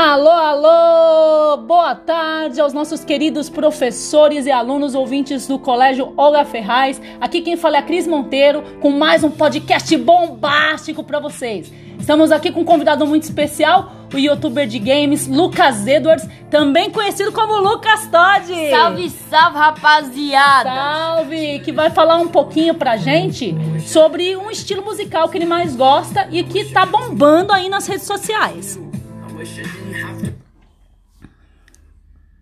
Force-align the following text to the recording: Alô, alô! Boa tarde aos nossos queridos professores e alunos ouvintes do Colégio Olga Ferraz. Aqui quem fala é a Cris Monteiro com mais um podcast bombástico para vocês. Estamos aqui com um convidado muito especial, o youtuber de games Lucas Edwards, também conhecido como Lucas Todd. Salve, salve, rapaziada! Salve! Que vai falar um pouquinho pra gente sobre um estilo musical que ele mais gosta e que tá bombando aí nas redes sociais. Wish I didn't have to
Alô, 0.00 0.30
alô! 0.30 1.56
Boa 1.56 1.92
tarde 1.92 2.60
aos 2.60 2.72
nossos 2.72 3.04
queridos 3.04 3.50
professores 3.50 4.46
e 4.46 4.50
alunos 4.52 4.94
ouvintes 4.94 5.48
do 5.48 5.58
Colégio 5.58 6.14
Olga 6.16 6.44
Ferraz. 6.44 7.02
Aqui 7.20 7.40
quem 7.40 7.56
fala 7.56 7.78
é 7.78 7.80
a 7.80 7.82
Cris 7.82 8.06
Monteiro 8.06 8.62
com 8.80 8.92
mais 8.92 9.24
um 9.24 9.30
podcast 9.32 9.96
bombástico 9.96 11.02
para 11.02 11.18
vocês. 11.18 11.72
Estamos 11.98 12.30
aqui 12.30 12.52
com 12.52 12.60
um 12.60 12.64
convidado 12.64 13.04
muito 13.08 13.24
especial, 13.24 13.90
o 14.14 14.16
youtuber 14.16 14.68
de 14.68 14.78
games 14.78 15.26
Lucas 15.26 15.84
Edwards, 15.84 16.28
também 16.48 16.92
conhecido 16.92 17.32
como 17.32 17.56
Lucas 17.56 18.06
Todd. 18.06 18.70
Salve, 18.70 19.10
salve, 19.10 19.58
rapaziada! 19.58 20.70
Salve! 20.70 21.58
Que 21.58 21.72
vai 21.72 21.90
falar 21.90 22.18
um 22.18 22.28
pouquinho 22.28 22.72
pra 22.72 22.96
gente 22.96 23.52
sobre 23.84 24.36
um 24.36 24.48
estilo 24.48 24.84
musical 24.84 25.28
que 25.28 25.38
ele 25.38 25.44
mais 25.44 25.74
gosta 25.74 26.28
e 26.30 26.44
que 26.44 26.66
tá 26.66 26.86
bombando 26.86 27.52
aí 27.52 27.68
nas 27.68 27.88
redes 27.88 28.06
sociais. 28.06 28.78
Wish 29.38 29.56
I 29.60 29.62
didn't 29.62 29.94
have 29.94 30.20
to 30.22 30.34